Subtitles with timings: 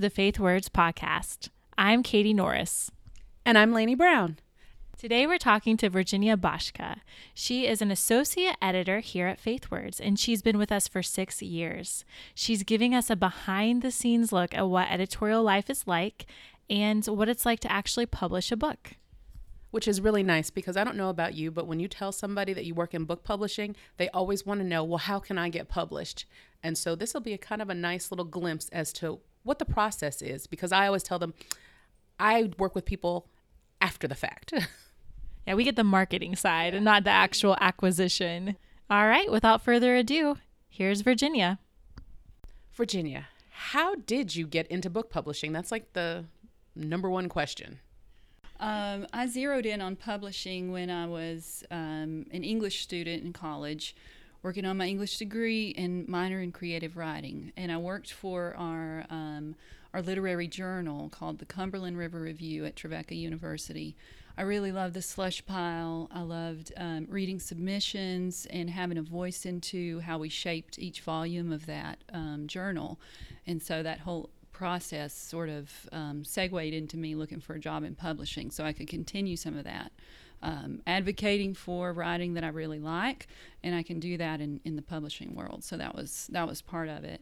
[0.00, 1.50] To the Faith Words Podcast.
[1.76, 2.90] I'm Katie Norris.
[3.44, 4.38] And I'm Lainey Brown.
[4.96, 7.00] Today we're talking to Virginia Boschka.
[7.34, 11.02] She is an associate editor here at Faith Words, and she's been with us for
[11.02, 12.06] six years.
[12.34, 16.24] She's giving us a behind the scenes look at what editorial life is like
[16.70, 18.92] and what it's like to actually publish a book.
[19.70, 22.54] Which is really nice because I don't know about you, but when you tell somebody
[22.54, 25.50] that you work in book publishing, they always want to know, well, how can I
[25.50, 26.24] get published?
[26.62, 29.58] And so this will be a kind of a nice little glimpse as to what
[29.58, 31.34] the process is because I always tell them
[32.18, 33.26] I work with people
[33.80, 34.52] after the fact.
[35.46, 38.56] Yeah, we get the marketing side and not the actual acquisition.
[38.88, 40.36] All right, without further ado,
[40.68, 41.58] here's Virginia.
[42.74, 45.52] Virginia, how did you get into book publishing?
[45.52, 46.24] That's like the
[46.76, 47.80] number one question.
[48.58, 53.96] Um, I zeroed in on publishing when I was um, an English student in college,
[54.42, 57.52] working on my English degree and minor in creative writing.
[57.56, 59.54] And I worked for our um,
[59.92, 63.96] our literary journal called the Cumberland River Review at Trevecca University.
[64.38, 66.08] I really loved the slush pile.
[66.12, 71.52] I loved um, reading submissions and having a voice into how we shaped each volume
[71.52, 73.00] of that um, journal.
[73.46, 77.82] And so that whole process sort of um, segued into me looking for a job
[77.82, 79.90] in publishing so I could continue some of that.
[80.42, 83.26] Um, advocating for writing that I really like,
[83.62, 85.62] and I can do that in, in the publishing world.
[85.64, 87.20] So that was that was part of it.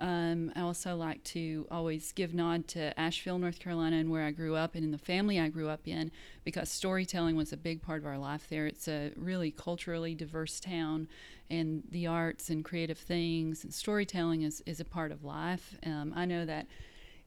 [0.00, 4.32] Um, I also like to always give nod to Asheville, North Carolina, and where I
[4.32, 6.10] grew up and in the family I grew up in,
[6.42, 8.66] because storytelling was a big part of our life there.
[8.66, 11.06] It's a really culturally diverse town,
[11.50, 15.76] and the arts and creative things and storytelling is, is a part of life.
[15.86, 16.66] Um, I know that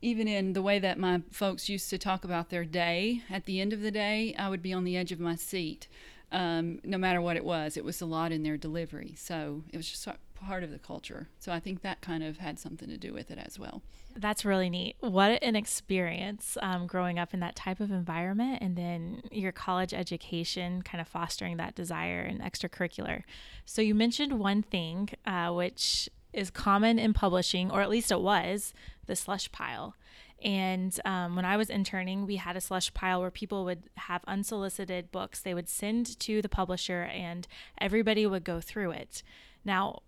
[0.02, 3.60] even in the way that my folks used to talk about their day, at the
[3.60, 5.88] end of the day, I would be on the edge of my seat.
[6.32, 9.16] Um, no matter what it was, it was a lot in their delivery.
[9.18, 11.30] So it was just part of the culture.
[11.40, 13.82] So I think that kind of had something to do with it as well.
[14.16, 14.96] That's really neat.
[15.00, 19.94] What an experience um, growing up in that type of environment, and then your college
[19.94, 23.24] education kind of fostering that desire and extracurricular.
[23.66, 28.22] So you mentioned one thing, uh, which is common in publishing, or at least it
[28.22, 28.74] was,
[29.06, 29.96] the slush pile.
[30.44, 34.24] And um, when I was interning, we had a slush pile where people would have
[34.28, 37.48] unsolicited books they would send to the publisher, and
[37.80, 39.24] everybody would go through it.
[39.66, 40.02] Now,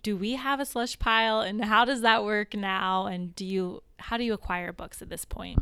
[0.00, 3.82] do we have a slush pile and how does that work now and do you
[3.98, 5.58] how do you acquire books at this point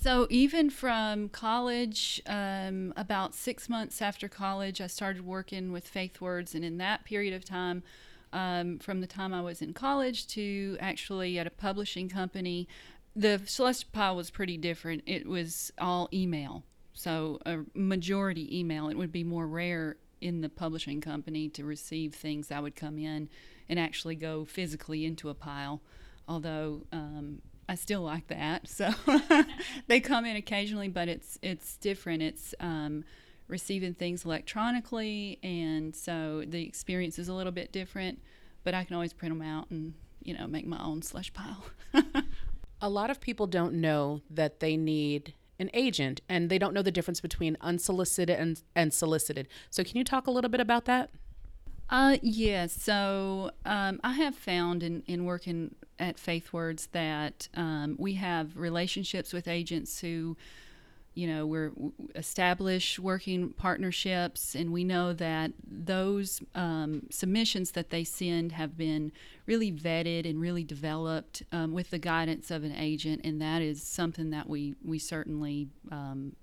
[0.00, 6.20] so even from college um, about six months after college i started working with faith
[6.20, 7.82] words and in that period of time
[8.32, 12.68] um, from the time i was in college to actually at a publishing company
[13.16, 16.62] the slush pile was pretty different it was all email
[16.92, 22.14] so a majority email it would be more rare in the publishing company to receive
[22.14, 23.28] things that would come in
[23.68, 25.80] and actually go physically into a pile.
[26.26, 28.90] Although um, I still like that, so
[29.86, 32.22] they come in occasionally, but it's it's different.
[32.22, 33.04] It's um,
[33.48, 38.20] receiving things electronically, and so the experience is a little bit different.
[38.64, 41.64] But I can always print them out and you know make my own slush pile.
[42.80, 46.82] a lot of people don't know that they need an agent and they don't know
[46.82, 49.48] the difference between unsolicited and, and solicited.
[49.70, 51.10] So, can you talk a little bit about that?
[51.90, 52.72] Uh, yes.
[52.72, 58.56] So, um, I have found in, in working at Faith Words that um, we have
[58.56, 60.36] relationships with agents who
[61.18, 61.72] you know we're
[62.14, 69.10] establish working partnerships and we know that those um, submissions that they send have been
[69.44, 73.82] really vetted and really developed um, with the guidance of an agent and that is
[73.82, 76.36] something that we we certainly um,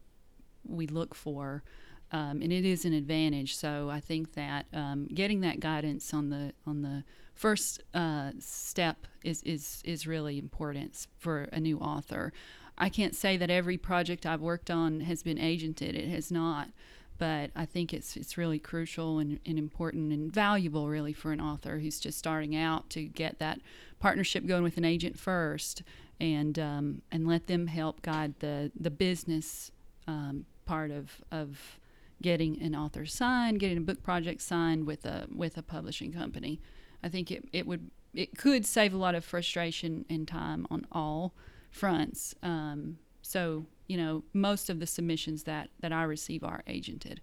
[0.68, 1.63] we look for
[2.12, 3.56] um, and it is an advantage.
[3.56, 9.07] So i think that um, getting that guidance on the on the first uh, step
[9.24, 12.33] is, is is really important for a new author
[12.77, 15.95] I can't say that every project I've worked on has been agented.
[15.95, 16.69] It has not.
[17.18, 21.39] But I think it's it's really crucial and, and important and valuable really for an
[21.39, 23.62] author who's just starting out to get that
[24.00, 25.81] partnership going with an agent first
[26.19, 29.71] and um, and let them help guide the the business
[30.07, 31.80] um, part of of
[32.21, 36.60] getting an author signed, getting a book project signed with a with a publishing company.
[37.04, 40.86] I think it, it would it could save a lot of frustration and time on
[40.92, 41.33] all
[41.75, 42.33] fronts.
[42.42, 47.19] Um, so, you know, most of the submissions that, that I receive are agented.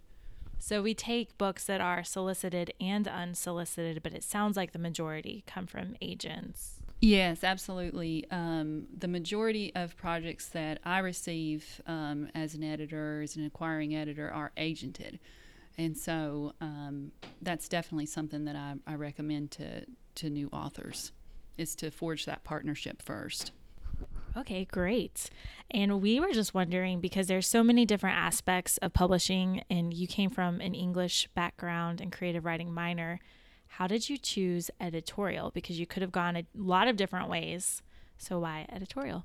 [0.58, 5.42] So we take books that are solicited and unsolicited, but it sounds like the majority
[5.46, 6.80] come from agents.
[7.00, 8.26] Yes, absolutely.
[8.30, 13.96] Um, the majority of projects that I receive um, as an editor, as an acquiring
[13.96, 15.18] editor, are agented.
[15.76, 17.10] And so um,
[17.40, 19.84] that's definitely something that I, I recommend to,
[20.16, 21.10] to new authors
[21.58, 23.50] is to forge that partnership first.
[24.36, 25.28] Okay, great.
[25.70, 30.06] And we were just wondering because there's so many different aspects of publishing and you
[30.06, 33.20] came from an English background and creative writing minor.
[33.68, 35.50] How did you choose editorial?
[35.50, 37.82] Because you could have gone a lot of different ways.
[38.16, 39.24] So why editorial?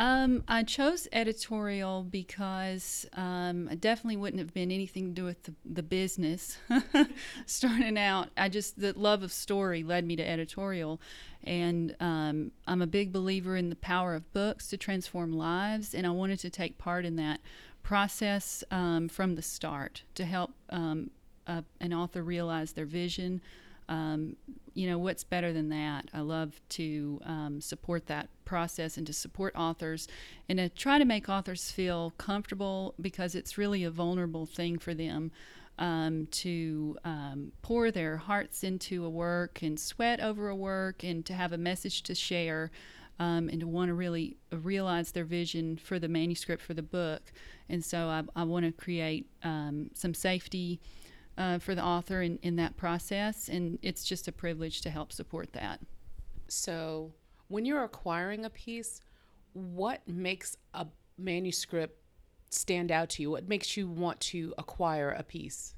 [0.00, 5.42] Um, I chose editorial because um, I definitely wouldn't have been anything to do with
[5.42, 6.56] the, the business.
[7.46, 11.02] Starting out, I just, the love of story led me to editorial.
[11.44, 15.92] And um, I'm a big believer in the power of books to transform lives.
[15.92, 17.40] And I wanted to take part in that
[17.82, 21.10] process um, from the start to help um,
[21.46, 23.42] an author realize their vision,
[23.90, 24.36] um,
[24.72, 26.08] you know, what's better than that?
[26.14, 30.06] I love to um, support that process and to support authors
[30.48, 34.94] and to try to make authors feel comfortable because it's really a vulnerable thing for
[34.94, 35.32] them.
[35.78, 41.24] Um, to um, pour their hearts into a work and sweat over a work and
[41.24, 42.70] to have a message to share
[43.18, 47.32] um, and to want to really realize their vision for the manuscript for the book.
[47.70, 50.80] And so I, I want to create um, some safety
[51.40, 53.48] uh, for the author in, in that process.
[53.48, 55.80] And it's just a privilege to help support that.
[56.48, 57.12] So,
[57.48, 59.00] when you're acquiring a piece,
[59.54, 60.86] what makes a
[61.18, 61.96] manuscript
[62.50, 63.30] stand out to you?
[63.30, 65.74] What makes you want to acquire a piece?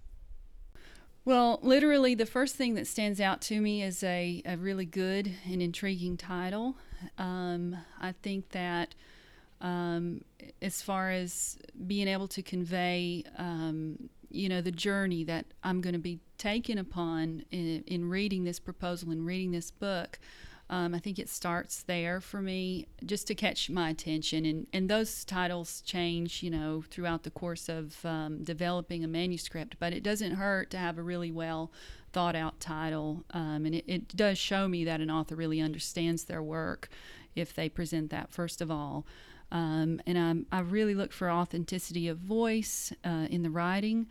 [1.24, 5.32] Well, literally, the first thing that stands out to me is a, a really good
[5.48, 6.76] and intriguing title.
[7.16, 8.96] Um, I think that
[9.60, 10.22] um,
[10.60, 11.56] as far as
[11.86, 16.78] being able to convey um, you know, the journey that I'm going to be taken
[16.78, 20.18] upon in, in, reading this proposal and reading this book.
[20.70, 24.46] Um, I think it starts there for me just to catch my attention.
[24.46, 29.76] And, and those titles change, you know, throughout the course of um, developing a manuscript,
[29.78, 31.70] but it doesn't hurt to have a really well
[32.12, 33.24] thought out title.
[33.32, 36.88] Um, and it, it does show me that an author really understands their work
[37.34, 39.06] if they present that, first of all.
[39.52, 44.08] Um, and I'm, I really look for authenticity of voice uh, in the writing.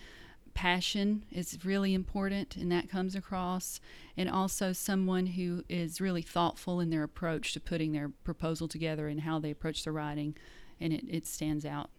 [0.54, 3.80] Passion is really important, and that comes across.
[4.16, 9.08] And also, someone who is really thoughtful in their approach to putting their proposal together
[9.08, 10.38] and how they approach the writing.
[10.80, 11.90] And it, it stands out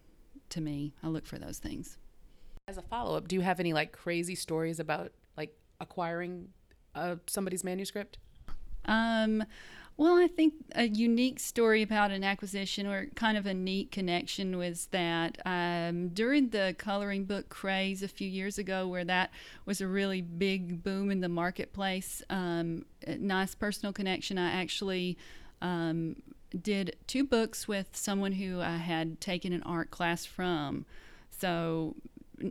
[0.49, 0.93] to me.
[1.03, 1.97] I look for those things.
[2.69, 6.47] As a follow up, do you have any like crazy stories about like acquiring
[6.95, 8.19] uh, somebody's manuscript?
[8.85, 9.43] Um,
[9.95, 14.57] well, I think a unique story about an acquisition or kind of a neat connection
[14.57, 19.29] was that um, during the coloring book craze a few years ago, where that
[19.65, 22.85] was a really big boom in the marketplace, um,
[23.19, 24.39] nice personal connection.
[24.39, 25.17] I actually
[25.61, 26.15] um,
[26.59, 30.85] did two books with someone who I had taken an art class from.
[31.29, 31.95] So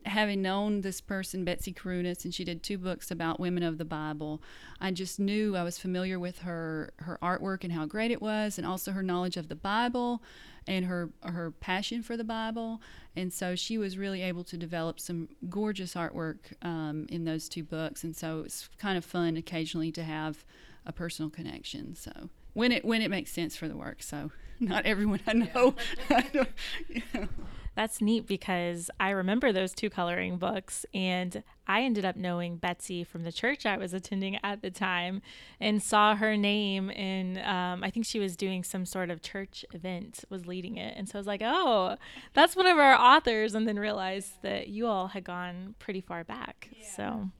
[0.06, 3.84] having known this person, Betsy Karunas, and she did two books about women of the
[3.84, 4.43] Bible,
[4.81, 8.58] I just knew I was familiar with her her artwork and how great it was,
[8.58, 10.23] and also her knowledge of the Bible
[10.67, 12.81] and her her passion for the Bible.
[13.17, 17.62] And so she was really able to develop some gorgeous artwork um, in those two
[17.62, 18.05] books.
[18.05, 20.44] And so it's kind of fun occasionally to have
[20.87, 21.94] a personal connection.
[21.94, 24.03] So when it when it makes sense for the work.
[24.03, 25.74] So not everyone I know.
[26.10, 26.46] I
[26.89, 27.29] you know
[27.74, 33.02] that's neat because I remember those two coloring books and I ended up knowing Betsy
[33.05, 35.22] from the church I was attending at the time
[35.60, 39.64] and saw her name in, um, I think she was doing some sort of church
[39.72, 40.94] event, was leading it.
[40.96, 41.96] And so I was like, oh,
[42.34, 43.55] that's one of our authors.
[43.55, 46.69] And then realized that you all had gone pretty far back.
[46.72, 47.31] Yeah, so absolutely.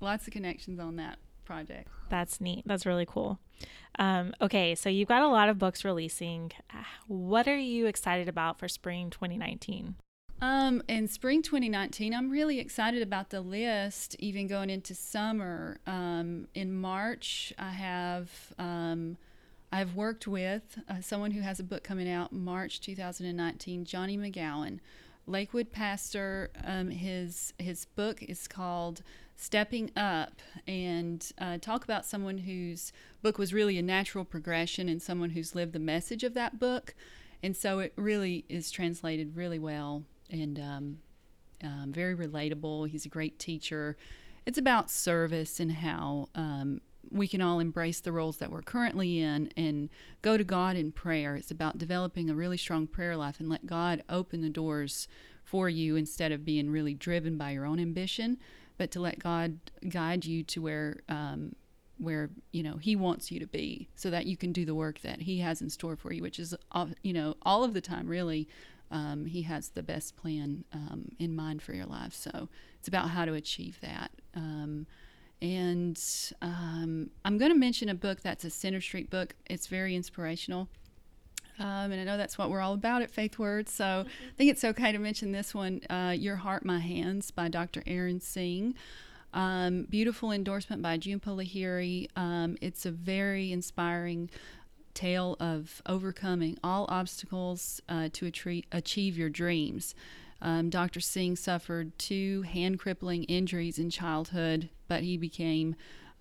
[0.00, 1.88] lots of connections on that project.
[2.08, 2.64] That's neat.
[2.66, 3.38] That's really cool.
[3.98, 6.52] Um, okay, so you've got a lot of books releasing.
[7.06, 9.96] What are you excited about for spring 2019?
[10.40, 15.78] Um, in spring 2019, I'm really excited about the list, even going into summer.
[15.84, 19.16] Um, in March, I have um,
[19.72, 24.78] I've worked with uh, someone who has a book coming out March 2019, Johnny McGowan,
[25.26, 26.50] Lakewood pastor.
[26.64, 29.02] Um, his his book is called
[29.40, 32.92] stepping up and uh, talk about someone whose
[33.22, 36.92] book was really a natural progression and someone who's lived the message of that book.
[37.40, 40.98] And so it really is translated really well and um,
[41.62, 42.88] um, very relatable.
[42.88, 43.96] He's a great teacher.
[44.44, 49.20] It's about service and how um, we can all embrace the roles that we're currently
[49.20, 49.88] in and
[50.20, 51.36] go to God in prayer.
[51.36, 55.06] It's about developing a really strong prayer life and let God open the doors
[55.44, 58.38] for you instead of being really driven by your own ambition
[58.78, 59.58] but to let God
[59.88, 61.54] guide you to where um,
[61.98, 65.00] where you know He wants you to be, so that you can do the work
[65.00, 66.54] that He has in store for you, which is
[67.02, 68.48] you know all of the time really.
[68.90, 73.10] Um, he has the best plan um, in mind for your life, so it's about
[73.10, 74.10] how to achieve that.
[74.34, 74.86] Um,
[75.42, 76.02] and
[76.40, 79.34] um, I'm going to mention a book that's a Center Street book.
[79.44, 80.68] It's very inspirational.
[81.58, 83.72] Um, and I know that's what we're all about at Faith Words.
[83.72, 84.08] So mm-hmm.
[84.08, 87.82] I think it's okay to mention this one, uh, Your Heart, My Hands by Dr.
[87.86, 88.74] Arun Singh.
[89.34, 92.08] Um, beautiful endorsement by Jhumpa Lahiri.
[92.16, 94.30] Um, it's a very inspiring
[94.94, 98.32] tale of overcoming all obstacles uh, to
[98.72, 99.94] achieve your dreams.
[100.40, 101.00] Um, Dr.
[101.00, 105.76] Singh suffered two hand crippling injuries in childhood, but he became,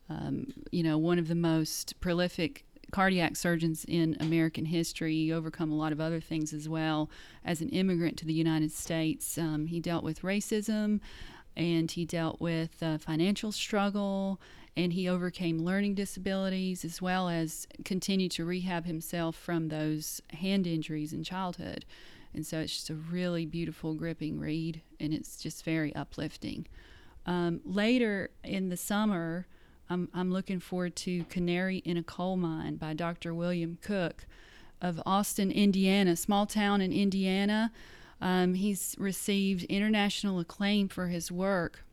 [0.10, 5.14] um, you know, one of the most prolific cardiac surgeons in American history.
[5.14, 7.10] He overcome a lot of other things as well.
[7.44, 11.00] As an immigrant to the United States, um, he dealt with racism
[11.56, 14.40] and he dealt with uh, financial struggle
[14.78, 20.68] and he overcame learning disabilities as well as continued to rehab himself from those hand
[20.68, 21.84] injuries in childhood.
[22.34, 26.68] And so it's just a really beautiful, gripping read, and it's just very uplifting.
[27.26, 29.48] Um, later in the summer,
[29.90, 33.34] I'm, I'm looking forward to Canary in a Coal Mine by Dr.
[33.34, 34.26] William Cooke
[34.82, 37.72] of Austin, Indiana, small town in Indiana.
[38.20, 41.84] Um, he's received international acclaim for his work.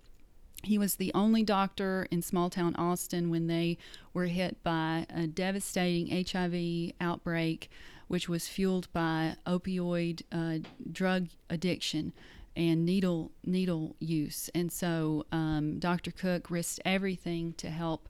[0.65, 3.77] He was the only doctor in small town Austin when they
[4.13, 7.71] were hit by a devastating HIV outbreak,
[8.09, 12.13] which was fueled by opioid uh, drug addiction
[12.57, 14.51] and needle needle use.
[14.55, 16.11] And so um, Dr.
[16.11, 18.09] Cooke risked everything to help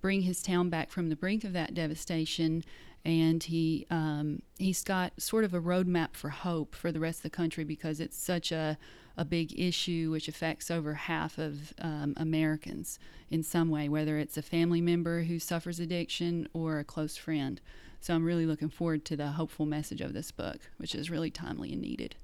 [0.00, 2.64] bring his town back from the brink of that devastation.
[3.04, 7.22] And he um, he's got sort of a roadmap for hope for the rest of
[7.24, 8.78] the country because it's such a
[9.16, 12.98] a big issue which affects over half of um, Americans
[13.30, 17.60] in some way, whether it's a family member who suffers addiction or a close friend.
[18.00, 21.30] So I'm really looking forward to the hopeful message of this book, which is really
[21.30, 22.14] timely and needed.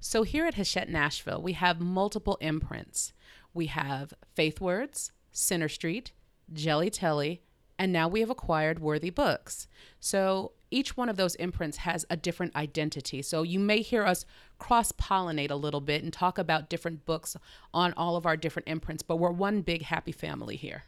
[0.00, 3.12] So here at Hachette Nashville, we have multiple imprints.
[3.52, 6.12] We have Faith Words, Center Street,
[6.52, 7.42] Jelly Telly,
[7.78, 9.66] and now we have acquired Worthy Books.
[9.98, 13.22] So each one of those imprints has a different identity.
[13.22, 14.24] So you may hear us
[14.58, 17.36] cross pollinate a little bit and talk about different books
[17.74, 20.84] on all of our different imprints, but we're one big happy family here.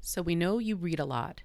[0.00, 1.42] So we know you read a lot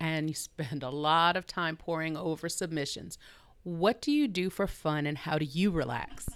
[0.00, 3.16] and you spend a lot of time poring over submissions.
[3.62, 6.26] What do you do for fun and how do you relax?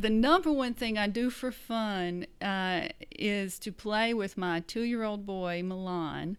[0.00, 4.82] The number one thing I do for fun uh, is to play with my two
[4.82, 6.36] year old boy, Milan.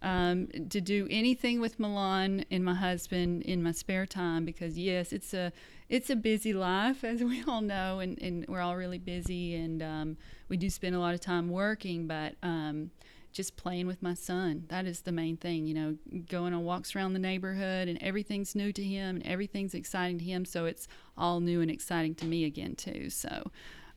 [0.00, 5.12] Um, to do anything with Milan and my husband in my spare time because yes,
[5.12, 5.52] it's a
[5.88, 9.82] it's a busy life as we all know, and, and we're all really busy, and
[9.82, 10.16] um,
[10.48, 12.90] we do spend a lot of time working, but um,
[13.32, 14.64] just playing with my son.
[14.68, 15.96] That is the main thing, you know,
[16.28, 20.24] going on walks around the neighborhood and everything's new to him and everything's exciting to
[20.24, 20.44] him.
[20.44, 20.86] So it's
[21.16, 23.10] all new and exciting to me again, too.
[23.10, 23.50] So,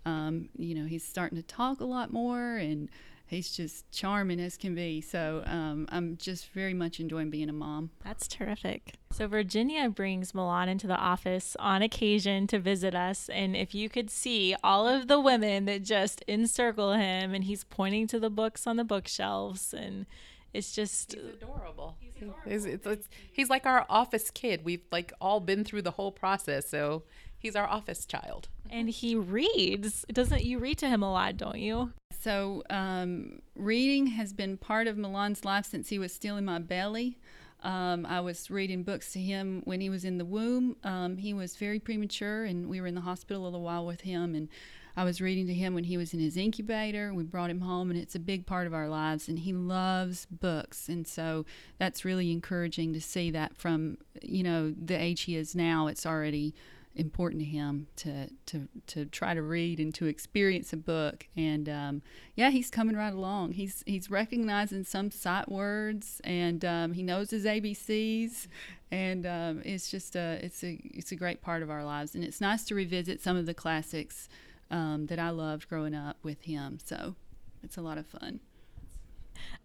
[0.06, 2.90] um, you know, he's starting to talk a lot more and
[3.28, 5.02] he's just charming as can be.
[5.02, 7.92] So um, I'm just very much enjoying being a mom.
[8.04, 8.94] That's terrific.
[9.12, 13.30] So Virginia brings Milan into the office on occasion to visit us.
[13.30, 17.64] And if you could see all of the women that just encircle him and he's
[17.64, 20.06] pointing to the books on the bookshelves and
[20.54, 21.98] it's just he's adorable.
[22.00, 22.40] He's, adorable.
[22.50, 24.64] He's, it's, it's, he's like our office kid.
[24.64, 26.70] We've like all been through the whole process.
[26.70, 27.04] So
[27.38, 28.48] he's our office child.
[28.70, 30.06] And he reads.
[30.12, 31.92] Doesn't you read to him a lot, don't you?
[32.20, 36.60] So, um, reading has been part of Milan's life since he was still in my
[36.60, 37.20] belly.
[37.64, 40.76] Um, I was reading books to him when he was in the womb.
[40.84, 44.02] Um, he was very premature, and we were in the hospital a little while with
[44.02, 44.36] him.
[44.36, 44.50] And
[44.96, 47.14] I was reading to him when he was in his incubator.
[47.14, 49.28] We brought him home, and it's a big part of our lives.
[49.28, 51.46] And he loves books, and so
[51.80, 55.88] that's really encouraging to see that from you know the age he is now.
[55.88, 56.54] It's already
[56.96, 61.28] important to him to to to try to read and to experience a book.
[61.36, 62.02] And um,
[62.36, 63.54] yeah, he's coming right along.
[63.54, 68.48] He's he's recognizing some sight words, and um, he knows his ABCs.
[68.92, 72.24] And um, it's just a it's a it's a great part of our lives, and
[72.24, 74.30] it's nice to revisit some of the classics
[74.72, 76.80] um, that I loved growing up with him.
[76.84, 77.16] So
[77.64, 78.40] it's a lot of fun.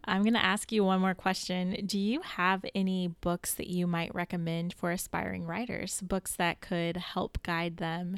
[0.05, 1.85] I'm going to ask you one more question.
[1.87, 6.01] Do you have any books that you might recommend for aspiring writers?
[6.01, 8.17] Books that could help guide them,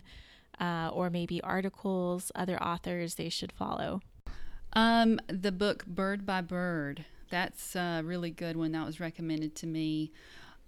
[0.60, 4.00] uh, or maybe articles, other authors they should follow?
[4.72, 7.04] Um, the book Bird by Bird.
[7.30, 8.72] That's a really good one.
[8.72, 10.12] That was recommended to me.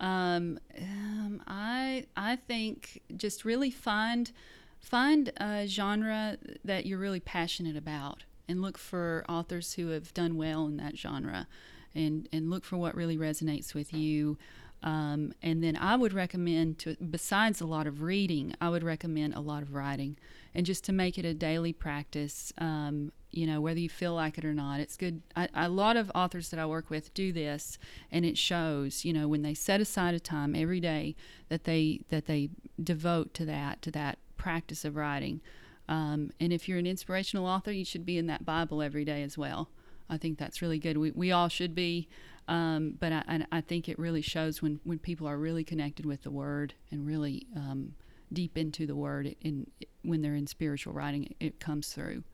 [0.01, 4.33] Um, um, I I think just really find
[4.81, 10.37] find a genre that you're really passionate about and look for authors who have done
[10.37, 11.47] well in that genre
[11.95, 14.37] and, and look for what really resonates with you.
[14.83, 19.35] Um, and then I would recommend to besides a lot of reading, I would recommend
[19.35, 20.19] a lot of writing,
[20.55, 22.53] and just to make it a daily practice.
[22.59, 25.23] Um, you know, whether you feel like it or not, it's good.
[25.35, 27.79] I, a lot of authors that I work with do this,
[28.13, 29.07] and it shows.
[29.07, 31.17] You know, when they set aside a time every day
[31.49, 32.51] that they that they
[32.83, 35.41] devote to that to that practice of writing.
[35.89, 39.23] Um, and if you're an inspirational author, you should be in that Bible every day
[39.23, 39.69] as well.
[40.09, 40.97] I think that's really good.
[40.97, 42.09] We, we all should be,
[42.49, 46.23] um, but I, I think it really shows when, when people are really connected with
[46.23, 47.95] the Word and really um,
[48.33, 49.35] deep into the Word.
[49.41, 49.71] In
[50.03, 52.25] when they're in spiritual writing, it, it comes through.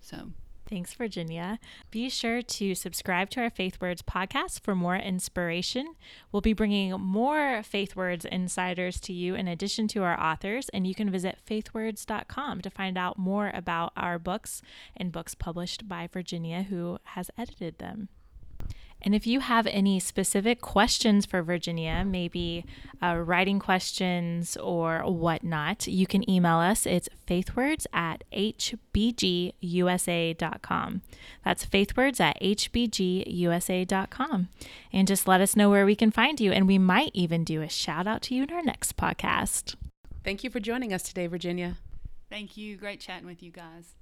[0.00, 0.32] So.
[0.70, 1.58] Thanks, Virginia.
[1.90, 5.96] Be sure to subscribe to our Faith Words podcast for more inspiration.
[6.30, 10.86] We'll be bringing more Faith Words insiders to you in addition to our authors, and
[10.86, 14.62] you can visit faithwords.com to find out more about our books
[14.96, 18.08] and books published by Virginia, who has edited them.
[19.02, 22.64] And if you have any specific questions for Virginia, maybe
[23.02, 26.86] uh, writing questions or whatnot, you can email us.
[26.86, 29.52] It's faithwords at hbgusa.com.
[31.44, 32.88] That's faithwords at hbgusa.com.
[34.92, 36.52] And just let us know where we can find you.
[36.52, 39.76] And we might even do a shout out to you in our next podcast.
[40.22, 41.78] Thank you for joining us today, Virginia.
[42.28, 42.76] Thank you.
[42.76, 43.94] Great chatting with you guys.